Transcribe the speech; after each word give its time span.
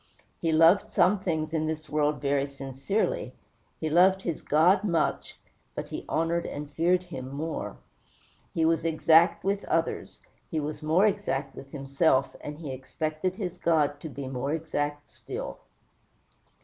He 0.41 0.51
loved 0.51 0.91
some 0.91 1.19
things 1.19 1.53
in 1.53 1.67
this 1.67 1.87
world 1.87 2.21
very 2.21 2.47
sincerely; 2.47 3.35
he 3.79 3.87
loved 3.87 4.23
his 4.23 4.41
God 4.41 4.83
much, 4.83 5.39
but 5.75 5.89
he 5.89 6.05
honored 6.09 6.47
and 6.47 6.71
feared 6.71 7.03
him 7.03 7.29
more. 7.31 7.77
He 8.51 8.65
was 8.65 8.83
exact 8.83 9.43
with 9.43 9.63
others; 9.65 10.19
he 10.49 10.59
was 10.59 10.81
more 10.81 11.05
exact 11.05 11.55
with 11.55 11.71
himself, 11.71 12.35
and 12.43 12.57
he 12.57 12.71
expected 12.71 13.35
his 13.35 13.59
God 13.59 13.99
to 13.99 14.09
be 14.09 14.27
more 14.27 14.53
exact 14.53 15.07
still. 15.07 15.59